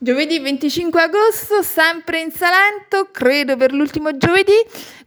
Giovedì 0.00 0.38
25 0.38 1.02
agosto, 1.02 1.62
sempre 1.62 2.20
in 2.20 2.30
Salento, 2.30 3.08
credo 3.10 3.56
per 3.56 3.72
l'ultimo 3.72 4.16
giovedì. 4.16 4.52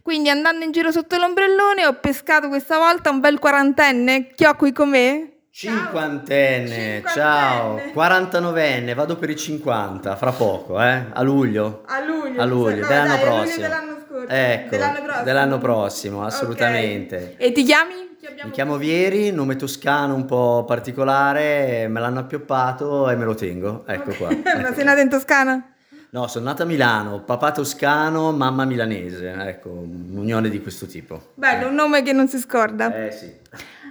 Quindi 0.02 0.28
andando 0.28 0.64
in 0.64 0.70
giro 0.72 0.90
sotto 0.92 1.16
l'ombrellone 1.16 1.86
ho 1.86 1.94
pescato 1.94 2.48
questa 2.48 2.76
volta 2.76 3.08
un 3.10 3.20
bel 3.20 3.38
quarantenne. 3.38 4.26
Chi 4.34 4.44
ho 4.44 4.54
qui 4.54 4.72
con 4.72 4.90
me? 4.90 5.28
Cinquantenne, 5.50 7.02
ciao, 7.14 7.76
49enne, 7.94 8.94
vado 8.94 9.16
per 9.16 9.30
i 9.30 9.36
50 9.36 10.16
fra 10.16 10.32
poco, 10.32 10.80
eh? 10.80 11.04
A 11.12 11.22
luglio. 11.22 11.82
A 11.86 12.00
luglio. 12.00 12.40
A 12.40 12.44
luglio, 12.44 12.80
no, 12.82 12.86
dell'anno 12.88 13.08
dai, 13.16 13.22
a 13.22 13.24
luglio 13.24 13.34
prossimo. 13.36 13.62
dell'anno 13.62 13.96
scorso. 14.06 14.26
Ecco, 14.28 14.68
Dell'anno 14.70 15.00
prossimo. 15.02 15.24
dell'anno 15.24 15.58
prossimo, 15.58 16.24
assolutamente. 16.24 17.34
E 17.38 17.52
ti 17.52 17.64
chiami? 17.64 18.11
Abbiamo 18.24 18.50
Mi 18.50 18.54
chiamo 18.54 18.76
Vieri, 18.76 19.32
nome 19.32 19.56
toscano 19.56 20.14
un 20.14 20.26
po' 20.26 20.64
particolare, 20.64 21.88
me 21.88 21.98
l'hanno 21.98 22.20
appioppato 22.20 23.10
e 23.10 23.16
me 23.16 23.24
lo 23.24 23.34
tengo, 23.34 23.82
ecco 23.84 24.12
qua. 24.14 24.28
Ma 24.62 24.72
sei 24.72 24.84
nata 24.84 25.00
in 25.00 25.08
Toscana? 25.08 25.72
No, 26.10 26.28
sono 26.28 26.44
nato 26.44 26.62
a 26.62 26.66
Milano, 26.66 27.22
papà 27.22 27.50
toscano, 27.50 28.30
mamma 28.30 28.64
milanese, 28.64 29.32
ecco, 29.32 29.70
un'unione 29.70 30.50
di 30.50 30.62
questo 30.62 30.86
tipo. 30.86 31.30
Bello, 31.34 31.66
un 31.66 31.74
nome 31.74 32.02
che 32.02 32.12
non 32.12 32.28
si 32.28 32.38
scorda. 32.38 33.06
Eh 33.06 33.10
sì. 33.10 33.32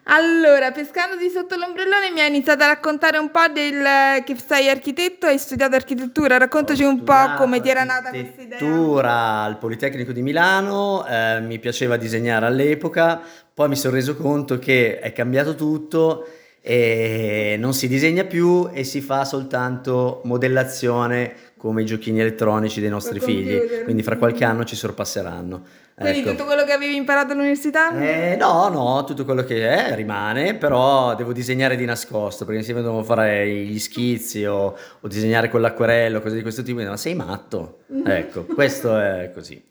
Allora, 0.05 0.71
pescando 0.71 1.15
di 1.15 1.29
sotto 1.29 1.55
l'ombrellone 1.55 2.09
mi 2.11 2.21
hai 2.21 2.27
iniziato 2.27 2.63
a 2.63 2.67
raccontare 2.67 3.19
un 3.19 3.29
po' 3.29 3.47
del 3.53 4.23
che 4.23 4.35
sei 4.43 4.67
architetto, 4.67 5.27
hai 5.27 5.37
studiato 5.37 5.75
architettura, 5.75 6.37
raccontaci 6.37 6.83
un 6.83 7.03
po' 7.03 7.33
come 7.37 7.61
ti 7.61 7.69
era 7.69 7.83
nata 7.83 8.09
questa 8.09 8.41
idea. 8.41 8.57
architettura 8.57 9.41
al 9.43 9.57
Politecnico 9.59 10.11
di 10.11 10.23
Milano, 10.23 11.05
eh, 11.05 11.39
mi 11.41 11.59
piaceva 11.59 11.97
disegnare 11.97 12.47
all'epoca, 12.47 13.21
poi 13.53 13.69
mi 13.69 13.75
sono 13.75 13.93
reso 13.93 14.15
conto 14.15 14.57
che 14.57 14.99
è 14.99 15.13
cambiato 15.13 15.53
tutto 15.53 16.27
e 16.63 17.55
non 17.59 17.73
si 17.73 17.87
disegna 17.87 18.23
più 18.23 18.69
e 18.71 18.83
si 18.83 19.01
fa 19.01 19.23
soltanto 19.25 20.21
modellazione 20.25 21.33
come 21.61 21.83
i 21.83 21.85
giochini 21.85 22.19
elettronici 22.19 22.81
dei 22.81 22.89
nostri 22.89 23.19
figli, 23.19 23.55
computer. 23.55 23.83
quindi 23.83 24.01
fra 24.01 24.17
qualche 24.17 24.43
anno 24.43 24.63
ci 24.63 24.75
sorpasseranno. 24.75 25.61
Quindi 25.93 26.21
Ecco. 26.21 26.31
tutto 26.31 26.45
quello 26.45 26.63
che 26.63 26.71
avevi 26.71 26.95
imparato 26.95 27.33
all'università? 27.33 27.95
Eh, 27.99 28.35
no, 28.35 28.67
no, 28.69 29.03
tutto 29.03 29.25
quello 29.25 29.43
che 29.43 29.69
è 29.69 29.93
rimane, 29.93 30.55
però 30.55 31.13
devo 31.13 31.33
disegnare 31.33 31.75
di 31.75 31.85
nascosto, 31.85 32.45
perché 32.45 32.63
se 32.63 32.73
devo 32.73 33.03
fare 33.03 33.47
gli 33.47 33.77
schizzi 33.77 34.43
o, 34.43 34.75
o 34.99 35.07
disegnare 35.07 35.49
con 35.49 35.61
l'acquarello, 35.61 36.19
cose 36.19 36.35
di 36.35 36.41
questo 36.41 36.63
tipo, 36.63 36.81
ma 36.81 36.97
sei 36.97 37.13
matto? 37.13 37.81
Ecco, 38.03 38.45
questo 38.45 38.97
è 38.97 39.29
così. 39.31 39.63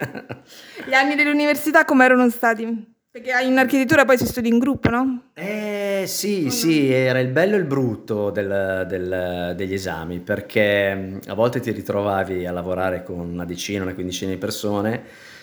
Gli 0.86 0.94
anni 0.94 1.16
dell'università 1.16 1.84
come 1.84 2.04
erano 2.04 2.30
stati? 2.30 2.98
Perché 3.12 3.33
in 3.42 3.58
architettura 3.58 4.05
poi 4.05 4.16
si 4.16 4.25
studia 4.25 4.53
in 4.53 4.61
gruppo, 4.61 4.89
no? 4.89 5.22
Eh 5.34 6.05
sì, 6.06 6.48
sì, 6.50 6.92
era 6.92 7.19
il 7.19 7.27
bello 7.27 7.56
e 7.56 7.58
il 7.58 7.64
brutto 7.64 8.30
del- 8.30 8.84
del- 8.86 9.55
degli 9.56 9.72
esami, 9.75 10.20
perché 10.20 11.19
a 11.27 11.34
volte 11.34 11.58
ti 11.58 11.72
ritrovavi 11.72 12.47
a 12.47 12.53
lavorare 12.53 13.03
con 13.03 13.19
una 13.19 13.44
decina, 13.44 13.83
una 13.83 13.94
quindicina 13.94 14.31
di 14.31 14.36
persone, 14.36 15.03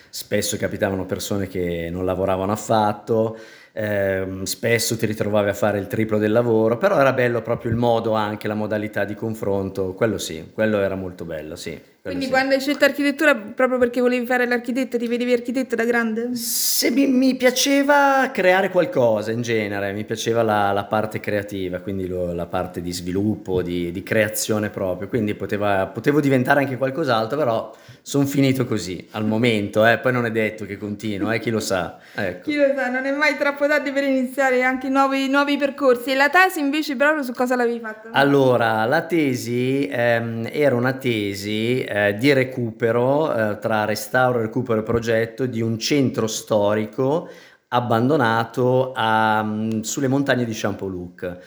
spesso 0.09 0.55
capitavano 0.55 1.05
persone 1.05 1.47
che 1.49 1.89
non 1.91 2.05
lavoravano 2.05 2.53
affatto, 2.53 3.37
ehm, 3.77 4.43
spesso 4.43 4.97
ti 4.97 5.05
ritrovavi 5.05 5.49
a 5.49 5.53
fare 5.53 5.77
il 5.77 5.85
triplo 5.85 6.17
del 6.17 6.31
lavoro, 6.31 6.77
però 6.77 6.99
era 6.99 7.13
bello 7.13 7.41
proprio 7.43 7.69
il 7.69 7.77
modo, 7.77 8.13
anche 8.13 8.47
la 8.47 8.55
modalità 8.55 9.05
di 9.05 9.13
confronto, 9.13 9.93
quello 9.93 10.17
sì, 10.17 10.49
quello 10.53 10.79
era 10.79 10.95
molto 10.95 11.25
bello, 11.25 11.55
sì. 11.55 11.79
Quindi 12.07 12.25
sì. 12.25 12.31
quando 12.31 12.55
hai 12.55 12.61
scelto 12.61 12.85
architettura 12.85 13.35
proprio 13.35 13.77
perché 13.77 13.99
volevi 13.99 14.25
fare 14.25 14.47
l'architetto, 14.47 14.97
ti 14.97 15.07
vedevi 15.07 15.33
architetto 15.33 15.75
da 15.75 15.83
grande? 15.83 16.35
Se 16.35 16.89
mi, 16.89 17.05
mi 17.05 17.35
piaceva 17.35 18.29
creare 18.31 18.69
qualcosa 18.69 19.31
in 19.31 19.41
genere, 19.41 19.91
mi 19.91 20.05
piaceva 20.05 20.41
la, 20.41 20.71
la 20.71 20.85
parte 20.85 21.19
creativa, 21.19 21.79
quindi 21.79 22.07
lo- 22.07 22.33
la 22.33 22.45
parte 22.45 22.79
di 22.79 22.93
sviluppo, 22.93 23.61
di, 23.61 23.91
di 23.91 24.03
creazione 24.03 24.69
proprio, 24.69 25.09
quindi 25.09 25.35
poteva- 25.35 25.85
potevo 25.87 26.21
diventare 26.21 26.61
anche 26.61 26.77
qualcos'altro, 26.77 27.37
però 27.37 27.75
sono 28.01 28.25
finito 28.25 28.65
così 28.65 29.05
al 29.11 29.25
momento, 29.25 29.85
eh, 29.85 29.97
poi 29.97 30.13
non 30.13 30.25
è 30.25 30.31
detto 30.31 30.65
che 30.65 30.77
continuo, 30.77 31.29
eh, 31.31 31.39
chi 31.39 31.49
lo 31.49 31.59
sa. 31.59 31.97
Ecco. 32.15 32.49
Chi 32.49 32.55
lo 32.55 32.71
sa, 32.73 32.87
non 32.89 33.05
è 33.05 33.11
mai 33.11 33.35
troppo 33.37 33.66
tardi 33.67 33.91
per 33.91 34.03
iniziare 34.03 34.63
anche 34.63 34.89
nuovi, 34.89 35.27
nuovi 35.29 35.57
percorsi. 35.57 36.11
E 36.11 36.15
la 36.15 36.29
tesi 36.29 36.59
invece 36.59 36.95
proprio 36.95 37.23
su 37.23 37.33
cosa 37.33 37.55
l'avevi 37.55 37.79
fatta? 37.79 38.09
Allora, 38.11 38.85
la 38.85 39.01
tesi 39.03 39.87
ehm, 39.89 40.49
era 40.51 40.75
una 40.75 40.93
tesi 40.93 41.83
eh, 41.83 42.15
di 42.17 42.33
recupero 42.33 43.33
eh, 43.33 43.59
tra 43.59 43.85
restauro, 43.85 44.41
recupero 44.41 44.79
e 44.79 44.83
progetto 44.83 45.45
di 45.45 45.61
un 45.61 45.77
centro 45.77 46.27
storico 46.27 47.29
abbandonato 47.69 48.91
a- 48.95 49.43
mm, 49.43 49.81
sulle 49.81 50.07
montagne 50.07 50.45
di 50.45 50.53
Champoluc. 50.53 51.37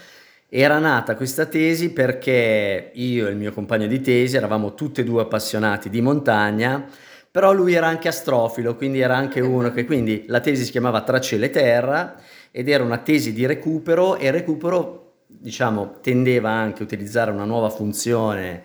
Era 0.49 0.79
nata 0.79 1.15
questa 1.15 1.47
tesi 1.47 1.93
perché 1.93 2.91
io 2.95 3.29
e 3.29 3.31
il 3.31 3.37
mio 3.37 3.53
compagno 3.53 3.87
di 3.87 4.01
tesi 4.01 4.37
eravamo 4.37 4.75
tutti 4.75 5.01
e 5.01 5.05
due 5.05 5.23
appassionati 5.23 5.89
di 5.89 6.01
montagna, 6.01 6.87
però 7.31 7.53
lui 7.53 7.75
era 7.75 7.87
anche 7.87 8.09
astrofilo, 8.09 8.75
quindi 8.75 9.01
era 9.01 9.17
anche 9.17 9.41
uno 9.41 9.71
che 9.71 9.85
quindi 9.85 10.25
la 10.27 10.41
tesi 10.41 10.65
si 10.65 10.71
chiamava 10.73 11.03
Tra 11.03 11.21
cielo 11.21 11.45
e 11.45 11.51
terra 11.51 12.17
ed 12.51 12.69
era 12.69 12.83
una 12.83 12.99
tesi 12.99 13.33
di 13.33 13.47
recupero 13.47 14.17
e 14.17 14.27
il 14.27 14.33
recupero 14.33 15.25
diciamo 15.27 16.01
tendeva 16.01 16.51
anche 16.51 16.83
a 16.83 16.85
utilizzare 16.85 17.31
una 17.31 17.45
nuova 17.45 17.71
funzione 17.71 18.63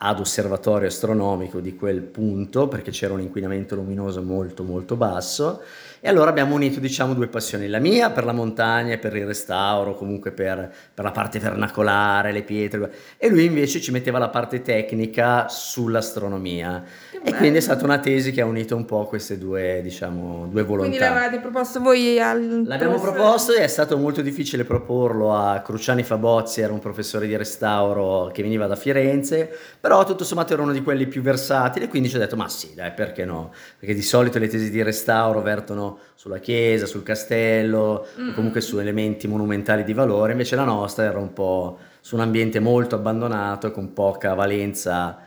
ad 0.00 0.20
osservatorio 0.20 0.86
astronomico 0.86 1.58
di 1.58 1.74
quel 1.74 2.02
punto 2.02 2.68
perché 2.68 2.92
c'era 2.92 3.14
un 3.14 3.20
inquinamento 3.20 3.74
luminoso 3.74 4.22
molto 4.22 4.62
molto 4.62 4.94
basso. 4.94 5.60
E 6.00 6.08
allora 6.08 6.30
abbiamo 6.30 6.54
unito 6.54 6.78
diciamo 6.78 7.12
due 7.12 7.26
passioni 7.26 7.66
la 7.66 7.80
mia 7.80 8.10
per 8.10 8.24
la 8.24 8.30
montagna 8.30 8.92
e 8.92 8.98
per 8.98 9.16
il 9.16 9.26
restauro 9.26 9.96
comunque 9.96 10.30
per, 10.30 10.72
per 10.94 11.04
la 11.04 11.10
parte 11.10 11.40
vernacolare 11.40 12.30
le 12.30 12.42
pietre. 12.42 12.92
E 13.16 13.28
lui 13.28 13.46
invece 13.46 13.80
ci 13.80 13.90
metteva 13.90 14.18
la 14.18 14.28
parte 14.28 14.62
tecnica 14.62 15.48
sull'astronomia. 15.48 16.84
E 17.20 17.34
quindi 17.34 17.58
è 17.58 17.60
stata 17.60 17.82
una 17.82 17.98
tesi 17.98 18.30
che 18.30 18.40
ha 18.40 18.46
unito 18.46 18.76
un 18.76 18.84
po' 18.84 19.06
queste 19.06 19.38
due 19.38 19.80
diciamo 19.82 20.46
due 20.46 20.62
volontà. 20.62 20.96
Quindi 20.96 20.98
l'avete 20.98 21.40
proposto 21.40 21.80
voi 21.80 22.20
al 22.20 22.62
L'abbiamo 22.64 22.94
professore? 22.94 23.12
proposto 23.12 23.52
e 23.54 23.62
è 23.64 23.66
stato 23.66 23.98
molto 23.98 24.22
difficile 24.22 24.62
proporlo 24.62 25.34
a 25.34 25.58
Cruciani 25.58 26.04
Fabozzi, 26.04 26.60
era 26.60 26.72
un 26.72 26.78
professore 26.78 27.26
di 27.26 27.36
restauro 27.36 28.30
che 28.32 28.42
veniva 28.42 28.68
da 28.68 28.76
Firenze, 28.76 29.50
però 29.88 30.04
tutto 30.04 30.22
sommato 30.22 30.52
era 30.52 30.60
uno 30.60 30.72
di 30.72 30.82
quelli 30.82 31.06
più 31.06 31.22
versatili, 31.22 31.88
quindi 31.88 32.10
ci 32.10 32.16
ho 32.16 32.18
detto 32.18 32.36
ma 32.36 32.46
sì, 32.50 32.74
dai, 32.74 32.92
perché 32.92 33.24
no? 33.24 33.52
Perché 33.78 33.94
di 33.94 34.02
solito 34.02 34.38
le 34.38 34.46
tesi 34.46 34.68
di 34.68 34.82
restauro 34.82 35.40
vertono 35.40 36.00
sulla 36.14 36.36
chiesa, 36.40 36.84
sul 36.84 37.02
castello, 37.02 37.78
o 37.78 38.32
comunque 38.34 38.60
su 38.60 38.78
elementi 38.78 39.26
monumentali 39.26 39.84
di 39.84 39.94
valore, 39.94 40.32
invece 40.32 40.56
la 40.56 40.64
nostra 40.64 41.04
era 41.04 41.18
un 41.18 41.32
po' 41.32 41.78
su 42.02 42.16
un 42.16 42.20
ambiente 42.20 42.60
molto 42.60 42.96
abbandonato, 42.96 43.70
con 43.70 43.94
poca 43.94 44.34
valenza 44.34 45.20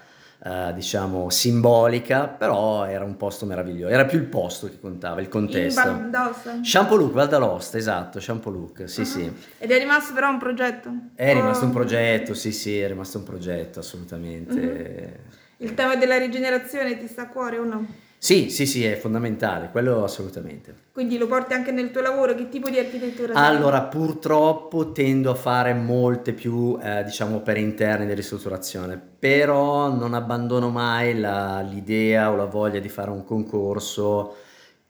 eh, 0.43 0.71
diciamo 0.73 1.29
simbolica, 1.29 2.27
però 2.27 2.85
era 2.85 3.03
un 3.03 3.15
posto 3.17 3.45
meraviglioso, 3.45 3.93
era 3.93 4.05
più 4.05 4.17
il 4.17 4.25
posto 4.25 4.67
che 4.67 4.79
contava, 4.79 5.19
il 5.19 5.25
In 5.25 5.31
contesto. 5.31 5.81
Val 5.81 6.09
d'Aosta? 6.09 6.59
Champoluc, 6.63 7.11
Val 7.11 7.27
d'Aosta, 7.27 7.77
esatto, 7.77 8.17
Champoluc, 8.21 8.89
sì 8.89 9.05
sì. 9.05 9.31
Ed 9.59 9.69
è 9.71 9.77
rimasto 9.77 10.13
però 10.13 10.29
un 10.29 10.39
progetto? 10.39 10.89
È 11.15 11.33
rimasto 11.33 11.63
Oh. 11.65 11.67
un 11.67 11.73
progetto, 11.73 12.33
sì 12.33 12.51
sì, 12.51 12.79
è 12.79 12.87
rimasto 12.87 13.17
un 13.19 13.23
progetto, 13.23 13.79
assolutamente. 13.79 15.19
Il 15.57 15.73
tema 15.75 15.95
della 15.95 16.17
rigenerazione 16.17 16.97
ti 16.97 17.07
sta 17.07 17.23
a 17.23 17.27
cuore 17.27 17.57
o 17.59 17.63
no? 17.63 17.85
Sì, 18.23 18.51
sì, 18.51 18.67
sì, 18.67 18.85
è 18.85 18.97
fondamentale, 18.97 19.69
quello 19.71 20.03
assolutamente. 20.03 20.75
Quindi 20.91 21.17
lo 21.17 21.25
porti 21.25 21.53
anche 21.53 21.71
nel 21.71 21.89
tuo 21.89 22.01
lavoro? 22.01 22.35
Che 22.35 22.49
tipo 22.49 22.69
di 22.69 22.77
architettura 22.77 23.33
sei? 23.33 23.43
Allora, 23.43 23.81
purtroppo 23.81 24.91
tendo 24.91 25.31
a 25.31 25.33
fare 25.33 25.73
molte 25.73 26.31
più, 26.33 26.77
eh, 26.79 27.03
diciamo, 27.03 27.37
opere 27.37 27.61
interne 27.61 28.05
di 28.05 28.13
ristrutturazione, 28.13 29.01
però 29.17 29.91
non 29.91 30.13
abbandono 30.13 30.69
mai 30.69 31.17
la- 31.17 31.61
l'idea 31.61 32.29
o 32.29 32.35
la 32.35 32.45
voglia 32.45 32.77
di 32.79 32.89
fare 32.89 33.09
un 33.09 33.23
concorso 33.23 34.35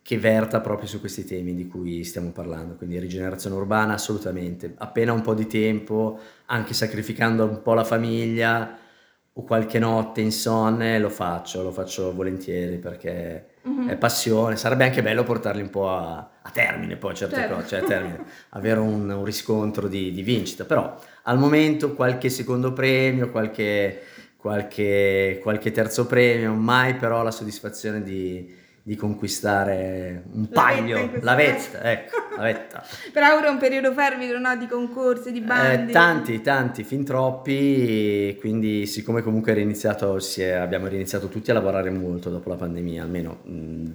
che 0.02 0.18
verta 0.18 0.60
proprio 0.60 0.90
su 0.90 1.00
questi 1.00 1.24
temi 1.24 1.56
di 1.56 1.68
cui 1.70 2.04
stiamo 2.04 2.32
parlando, 2.32 2.76
quindi 2.76 3.00
rigenerazione 3.00 3.56
urbana 3.56 3.94
assolutamente. 3.94 4.74
Appena 4.78 5.14
un 5.14 5.22
po' 5.22 5.34
di 5.36 5.48
tempo, 5.48 6.20
anche 6.48 6.74
sacrificando 6.74 7.46
un 7.46 7.62
po' 7.62 7.76
la 7.76 7.86
famiglia 7.86 8.78
o 9.34 9.44
qualche 9.44 9.80
notte 9.80 10.22
insonne, 10.22 11.00
lo 11.00 11.10
faccio, 11.10 11.64
lo 11.64 11.72
faccio 11.72 12.14
volentieri 12.14 12.78
perché 12.78 13.46
è 13.88 13.96
passione. 13.98 14.56
Sarebbe 14.58 14.84
anche 14.84 15.02
bello 15.02 15.24
portarli 15.24 15.62
un 15.62 15.70
po' 15.70 15.90
a, 15.90 16.18
a 16.42 16.50
termine 16.52 16.98
poi 16.98 17.16
certe 17.16 17.36
Certo. 17.36 17.56
cose, 17.56 17.68
cioè 17.68 17.80
a 17.80 17.84
termine, 17.84 18.26
avere 18.50 18.80
un, 18.80 19.10
un 19.10 19.24
riscontro 19.24 19.88
di, 19.88 20.12
di 20.12 20.22
vincita, 20.24 20.66
però 20.66 20.98
al 21.24 21.38
momento 21.38 21.94
qualche 21.96 22.30
secondo 22.30 22.74
premio, 22.74 23.30
qualche, 23.32 24.02
qualche, 24.38 25.40
qualche 25.42 25.72
terzo 25.72 26.06
premio, 26.08 26.54
mai 26.54 26.96
però 26.96 27.24
la 27.24 27.32
soddisfazione 27.32 28.02
di, 28.04 28.54
di 28.84 28.96
conquistare 28.96 30.24
un 30.34 30.48
La 30.50 30.62
vetta 30.62 30.62
paglio, 30.62 31.10
questo 31.10 31.26
la 31.26 31.36
vetta, 31.36 31.92
ecco, 31.92 32.16
la 32.36 32.44
vetta. 32.44 32.84
Però 33.14 33.36
ora 33.38 33.48
è 33.48 33.50
un 33.50 33.58
periodo 33.60 33.94
fervido, 33.94 34.40
no? 34.40 34.56
Di 34.58 34.68
concorsi, 34.68 35.32
di 35.32 35.40
Eh, 35.40 35.42
bandi. 35.44 35.92
tanti, 35.92 36.42
tanti, 36.42 36.84
fin 36.84 37.04
troppi, 37.06 38.36
quindi 38.40 38.86
siccome 38.88 39.22
comunque 39.22 39.52
era 39.52 39.62
iniziato, 39.62 40.20
si 40.20 40.42
è- 40.42 40.52
abbiamo 40.54 40.88
riniziato 40.88 41.28
tutti 41.28 41.52
a 41.52 41.54
lavorare 41.54 41.90
molto 41.92 42.30
dopo 42.30 42.50
la 42.50 42.56
pandemia, 42.56 43.04
almeno 43.04 43.40
mh, 43.44 43.90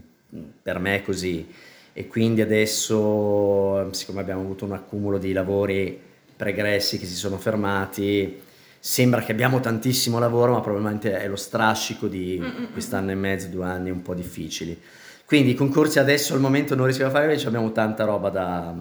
per 0.62 0.78
me 0.78 0.96
è 0.96 1.02
così, 1.02 1.46
e 1.92 2.06
quindi 2.06 2.40
adesso, 2.42 3.92
siccome 3.92 4.20
abbiamo 4.20 4.42
avuto 4.42 4.64
un 4.66 4.72
accumulo 4.72 5.18
di 5.18 5.32
lavori 5.32 5.98
pregressi 6.36 6.98
che 6.98 7.06
si 7.06 7.14
sono 7.14 7.38
fermati, 7.38 8.40
sembra 8.86 9.20
che 9.20 9.32
abbiamo 9.32 9.58
tantissimo 9.58 10.20
lavoro, 10.20 10.52
ma 10.52 10.60
probabilmente 10.60 11.18
è 11.18 11.26
lo 11.26 11.34
strascico 11.34 12.06
di 12.06 12.38
Mm-mm. 12.40 12.70
quest'anno 12.70 13.10
e 13.10 13.16
mezzo, 13.16 13.48
due 13.48 13.64
anni 13.64 13.90
un 13.90 14.00
po' 14.00 14.14
difficili. 14.14 14.80
Quindi 15.24 15.50
i 15.50 15.54
concorsi 15.54 15.98
adesso 15.98 16.34
al 16.34 16.40
momento 16.40 16.76
non 16.76 16.84
riesco 16.84 17.04
a 17.04 17.10
fare 17.10 17.26
perché 17.26 17.48
abbiamo 17.48 17.72
tanta 17.72 18.04
roba 18.04 18.30
da, 18.30 18.72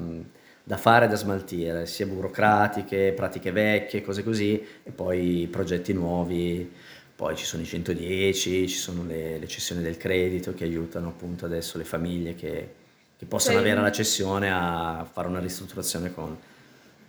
da 0.64 0.78
fare, 0.78 1.08
da 1.08 1.16
smaltire, 1.16 1.88
sia 1.88 2.06
burocratiche, 2.06 3.14
pratiche 3.16 3.52
vecchie, 3.52 4.04
cose 4.04 4.24
così, 4.24 4.64
e 4.84 4.92
poi 4.92 5.48
progetti 5.50 5.92
nuovi. 5.92 6.72
Poi 7.16 7.36
ci 7.36 7.46
sono 7.46 7.64
i 7.64 7.66
110, 7.66 8.68
ci 8.68 8.78
sono 8.78 9.04
le, 9.06 9.40
le 9.40 9.48
cessioni 9.48 9.82
del 9.82 9.98
credito 9.98 10.54
che 10.54 10.66
aiutano 10.66 11.08
appunto 11.08 11.46
adesso 11.46 11.80
le 11.80 11.84
famiglie 11.84 12.36
che, 12.36 12.74
che 13.18 13.26
possono 13.26 13.58
avere 13.58 13.82
la 13.82 13.92
cessione 13.92 14.52
a 14.52 15.04
fare 15.12 15.28
una 15.28 15.40
ristrutturazione 15.40 16.14
con 16.14 16.38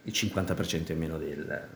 il 0.04 0.12
50% 0.12 0.92
in 0.92 0.98
meno 0.98 1.18
del, 1.18 1.68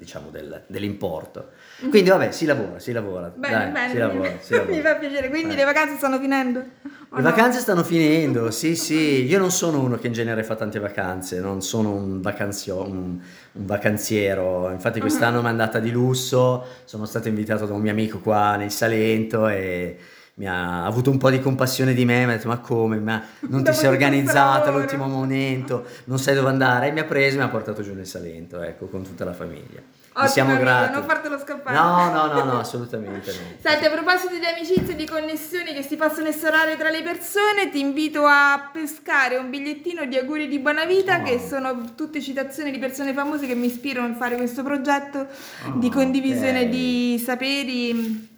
diciamo, 0.00 0.30
del- 0.30 0.62
dell'importo. 0.66 1.50
Quindi 1.90 2.08
vabbè, 2.08 2.30
si 2.30 2.46
lavora, 2.46 2.78
si 2.78 2.90
lavora. 2.92 3.30
Bene, 3.36 3.54
dai, 3.54 3.70
bene, 3.70 3.88
si 3.88 3.94
mi- 3.94 4.00
lavora, 4.00 4.30
si 4.40 4.52
lavora. 4.54 4.70
mi 4.74 4.80
fa 4.80 4.94
piacere. 4.96 5.28
Quindi 5.28 5.52
Eh. 5.52 5.56
le 5.56 5.64
vacanze 5.64 5.96
stanno 5.96 6.18
finendo? 6.18 6.58
Le 6.60 6.88
no? 7.10 7.20
vacanze 7.22 7.58
stanno 7.60 7.84
finendo, 7.84 8.50
sì, 8.50 8.74
sì. 8.76 9.24
Io 9.26 9.38
non 9.38 9.50
sono 9.50 9.80
uno 9.80 9.96
che 9.98 10.06
in 10.06 10.12
genere 10.14 10.42
fa 10.42 10.54
tante 10.56 10.78
vacanze, 10.78 11.38
non 11.40 11.60
sono 11.60 11.92
un, 11.92 12.20
vacanzio- 12.22 12.82
un- 12.82 13.20
un 13.52 13.66
vacanziero. 13.66 14.70
Infatti 14.70 15.00
quest'anno 15.00 15.40
mi 15.40 15.46
è 15.46 15.50
andata 15.50 15.78
di 15.80 15.90
lusso, 15.90 16.64
sono 16.84 17.04
stato 17.04 17.28
invitato 17.28 17.66
da 17.66 17.74
un 17.74 17.80
mio 17.82 17.90
amico 17.92 18.20
qua 18.20 18.56
nel 18.56 18.70
Salento 18.70 19.48
e 19.48 19.98
mi 20.40 20.48
ha 20.48 20.86
avuto 20.86 21.10
un 21.10 21.18
po' 21.18 21.28
di 21.28 21.38
compassione 21.38 21.92
di 21.92 22.06
me, 22.06 22.24
mi 22.24 22.32
ha 22.32 22.36
detto 22.36 22.48
ma 22.48 22.56
come, 22.60 22.96
ma 22.98 23.22
non 23.40 23.62
ti 23.62 23.74
sei 23.74 23.88
organizzata 23.90 24.70
all'ultimo 24.70 25.02
lavoro." 25.02 25.20
momento, 25.20 25.84
non 26.04 26.18
sai 26.18 26.34
dove 26.34 26.48
andare 26.48 26.88
e 26.88 26.92
mi 26.92 27.00
ha 27.00 27.04
preso 27.04 27.34
e 27.34 27.38
mi 27.40 27.44
ha 27.44 27.48
portato 27.48 27.82
giù 27.82 27.92
nel 27.92 28.06
Salento, 28.06 28.62
ecco, 28.62 28.86
con 28.86 29.02
tutta 29.02 29.26
la 29.26 29.34
famiglia. 29.34 29.80
Gli 29.80 30.12
Ottimo, 30.14 30.28
siamo 30.32 30.50
amico, 30.50 30.64
grati. 30.64 30.92
Non 30.94 31.04
fartelo 31.04 31.38
scappare. 31.38 31.76
No, 31.76 32.10
no, 32.10 32.26
no, 32.32 32.44
no, 32.44 32.58
assolutamente 32.58 33.30
no. 33.32 33.38
Senti, 33.62 33.84
a 33.84 33.90
proposito 33.90 34.34
di 34.34 34.44
amicizie 34.44 34.94
e 34.94 34.96
di 34.96 35.06
connessioni 35.06 35.72
che 35.74 35.82
si 35.82 35.96
possono 35.96 36.26
instaurare 36.26 36.76
tra 36.76 36.88
le 36.90 37.02
persone, 37.02 37.68
ti 37.70 37.78
invito 37.78 38.24
a 38.24 38.70
pescare 38.72 39.36
un 39.36 39.50
bigliettino 39.50 40.06
di 40.06 40.16
auguri 40.16 40.48
di 40.48 40.58
buona 40.58 40.84
vita, 40.86 41.18
Oh. 41.20 41.22
che 41.22 41.38
sono 41.38 41.92
tutte 41.94 42.20
citazioni 42.22 42.70
di 42.70 42.78
persone 42.78 43.12
famose 43.12 43.46
che 43.46 43.54
mi 43.54 43.66
ispirano 43.66 44.14
a 44.14 44.16
fare 44.16 44.36
questo 44.36 44.62
progetto 44.62 45.26
Oh, 45.66 45.72
di 45.78 45.90
condivisione 45.90 46.62
ok. 46.62 46.68
di 46.68 47.22
saperi. 47.22 48.29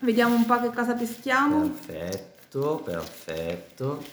Vediamo 0.00 0.34
un 0.36 0.46
po' 0.46 0.60
che 0.60 0.70
cosa 0.72 0.94
peschiamo. 0.94 1.68
Perfetto, 1.86 2.82
perfetto. 2.84 4.04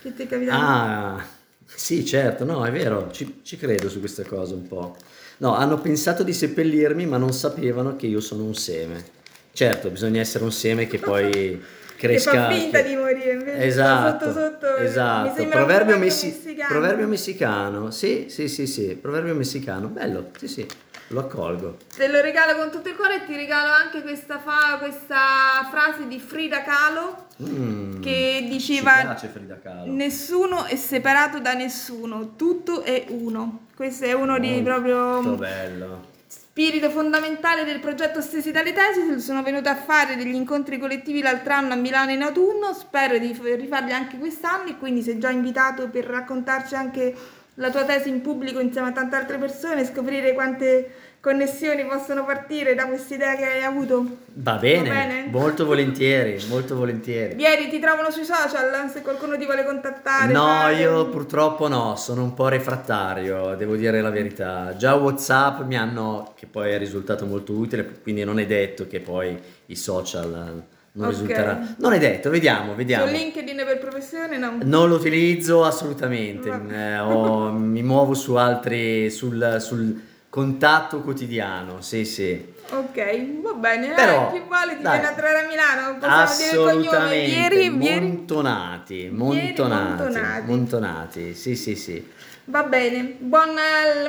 Che 0.00 0.14
ti 0.14 0.22
è 0.22 0.26
capitato? 0.26 0.58
Ah, 0.62 1.24
sì, 1.64 2.04
certo, 2.04 2.44
no, 2.44 2.64
è 2.66 2.70
vero, 2.72 3.10
ci, 3.10 3.40
ci 3.42 3.56
credo 3.56 3.88
su 3.88 4.00
questa 4.00 4.24
cosa 4.24 4.54
un 4.54 4.66
po'. 4.66 4.96
No, 5.38 5.54
hanno 5.54 5.78
pensato 5.80 6.22
di 6.22 6.32
seppellirmi, 6.32 7.06
ma 7.06 7.16
non 7.16 7.32
sapevano 7.32 7.96
che 7.96 8.06
io 8.06 8.20
sono 8.20 8.44
un 8.44 8.54
seme. 8.54 9.04
Certo, 9.52 9.90
bisogna 9.90 10.20
essere 10.20 10.44
un 10.44 10.52
seme 10.52 10.86
che 10.86 10.98
poi 11.00 11.62
cresca. 11.96 12.30
che 12.32 12.36
fa 12.36 12.50
finta 12.50 12.82
che- 12.82 12.88
di 12.88 12.96
morire, 12.96 13.32
invece 13.32 13.62
Esatto, 13.64 14.32
sotto 14.32 14.40
sotto 14.40 14.66
mi 14.78 14.84
esatto. 14.84 15.32
Proverbio, 15.34 15.48
proverbio 15.64 15.98
messi- 15.98 16.26
messicano. 16.26 16.68
proverbio 16.68 17.06
messicano, 17.06 17.90
sì, 17.92 18.26
sì, 18.28 18.48
sì, 18.48 18.66
sì, 18.66 18.96
proverbio 19.00 19.34
messicano, 19.34 19.86
bello, 19.88 20.30
sì, 20.36 20.48
sì, 20.48 20.66
lo 21.08 21.20
accolgo. 21.20 21.76
Te 21.96 22.08
lo 22.08 22.20
regalo 22.20 22.56
con 22.56 22.70
tutto 22.70 22.88
il 22.88 22.96
cuore 22.96 23.16
e 23.22 23.26
ti 23.26 23.36
regalo 23.36 23.70
anche 23.72 24.02
questa, 24.02 24.38
fa- 24.38 24.78
questa 24.78 25.66
frase 25.70 26.06
di 26.08 26.18
Frida 26.18 26.62
Kahlo 26.62 27.22
Mm, 27.42 28.00
che 28.00 28.46
diceva 28.48 28.92
piace 29.00 29.26
Frida 29.26 29.58
Kahlo. 29.60 29.90
nessuno 29.92 30.66
è 30.66 30.76
separato 30.76 31.40
da 31.40 31.52
nessuno, 31.54 32.36
tutto 32.36 32.82
è 32.82 33.06
uno. 33.08 33.66
Questo 33.74 34.04
è 34.04 34.12
uno 34.12 34.38
dei 34.38 34.62
Molto 34.62 34.70
proprio 34.70 35.20
bello. 35.34 36.04
spirito 36.28 36.90
fondamentale 36.90 37.64
del 37.64 37.80
progetto 37.80 38.20
Stesi 38.20 38.52
dalle 38.52 38.72
Tesi. 38.72 39.20
Sono 39.20 39.42
venuta 39.42 39.72
a 39.72 39.74
fare 39.76 40.14
degli 40.14 40.32
incontri 40.36 40.78
collettivi 40.78 41.22
l'altro 41.22 41.54
anno 41.54 41.72
a 41.72 41.76
Milano 41.76 42.12
in 42.12 42.22
autunno, 42.22 42.72
spero 42.72 43.18
di 43.18 43.36
rifarli 43.42 43.92
anche 43.92 44.16
quest'anno 44.16 44.68
e 44.68 44.78
quindi 44.78 45.02
sei 45.02 45.18
già 45.18 45.30
invitato 45.30 45.88
per 45.88 46.04
raccontarci 46.04 46.76
anche 46.76 47.12
la 47.54 47.70
tua 47.70 47.84
tesi 47.84 48.08
in 48.08 48.20
pubblico 48.20 48.60
insieme 48.60 48.88
a 48.88 48.92
tante 48.92 49.16
altre 49.16 49.38
persone, 49.38 49.84
scoprire 49.84 50.32
quante 50.32 50.90
connessioni 51.20 51.86
possono 51.86 52.24
partire 52.26 52.74
da 52.74 52.86
questa 52.86 53.14
idea 53.14 53.34
che 53.34 53.44
hai 53.44 53.62
avuto. 53.62 54.04
Va 54.34 54.56
bene, 54.56 54.88
Va 54.88 54.94
bene? 54.94 55.28
molto 55.30 55.64
volentieri, 55.64 56.44
molto 56.48 56.76
volentieri. 56.76 57.34
Vieni, 57.34 57.70
ti 57.70 57.78
trovano 57.78 58.10
sui 58.10 58.24
social 58.24 58.90
se 58.90 59.00
qualcuno 59.00 59.38
ti 59.38 59.46
vuole 59.46 59.64
contattare. 59.64 60.30
No, 60.32 60.44
fare- 60.44 60.74
io 60.80 61.08
purtroppo 61.08 61.66
no, 61.68 61.96
sono 61.96 62.22
un 62.24 62.34
po' 62.34 62.48
refrattario, 62.48 63.54
devo 63.54 63.74
dire 63.76 64.02
la 64.02 64.10
verità. 64.10 64.74
Già 64.76 64.94
WhatsApp 64.94 65.62
mi 65.62 65.78
hanno, 65.78 66.34
che 66.36 66.46
poi 66.46 66.72
è 66.72 66.78
risultato 66.78 67.24
molto 67.24 67.52
utile, 67.54 68.00
quindi 68.02 68.22
non 68.24 68.38
è 68.38 68.44
detto 68.44 68.86
che 68.86 69.00
poi 69.00 69.40
i 69.66 69.76
social 69.76 70.62
non 70.96 71.06
Ok. 71.06 71.12
risulterà. 71.12 71.74
Non 71.78 71.92
è 71.92 71.98
detto, 71.98 72.30
vediamo, 72.30 72.74
vediamo. 72.74 73.06
Su 73.06 73.12
LinkedIn 73.12 73.56
per 73.64 73.78
professione 73.78 74.38
no. 74.38 74.58
Non 74.62 74.88
lo 74.88 74.94
utilizzo 74.96 75.64
assolutamente, 75.64 76.48
eh, 76.70 76.98
ho- 76.98 77.50
mi 77.50 77.82
muovo 77.82 78.14
su 78.14 78.34
altri, 78.34 79.10
sul, 79.10 79.56
sul 79.60 80.00
contatto 80.34 80.98
quotidiano, 80.98 81.80
sì 81.80 82.04
sì. 82.04 82.52
Ok, 82.70 83.40
va 83.40 83.52
bene. 83.52 83.92
eh, 83.92 83.94
Però, 83.94 84.32
chi 84.32 84.42
vuole 84.44 84.76
ti 84.76 84.82
dai. 84.82 84.98
viene 84.98 85.06
a 85.06 85.14
trovare 85.14 85.44
a 85.44 85.46
Milano. 85.46 85.96
Possiamo 85.98 86.34
dire 86.36 86.48
il 86.50 86.56
cognome. 86.56 86.86
Assolutamente, 86.88 87.26
Vieri, 87.26 87.68
Vieri. 87.68 88.00
montonati, 88.00 89.08
montonati, 89.12 90.02
montonati. 90.02 90.42
montonati, 90.50 91.34
sì 91.34 91.54
sì 91.54 91.76
sì. 91.76 92.10
Va 92.46 92.64
bene. 92.64 93.14
Buon- 93.20 93.54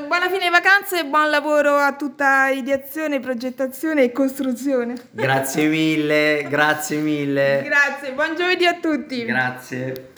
buona 0.07 0.27
fine 0.31 0.49
vacanze 0.49 1.01
e 1.01 1.05
buon 1.05 1.29
lavoro 1.29 1.75
a 1.75 1.93
tutta 1.93 2.49
ideazione, 2.49 3.19
progettazione 3.19 4.01
e 4.05 4.11
costruzione. 4.11 4.95
Grazie 5.11 5.67
mille, 5.67 6.47
grazie 6.49 6.97
mille. 6.97 7.61
Grazie, 7.63 8.13
buon 8.13 8.35
giovedì 8.35 8.65
a 8.65 8.73
tutti. 8.79 9.25
Grazie. 9.25 10.13